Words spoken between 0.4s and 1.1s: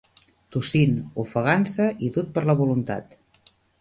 Tossint,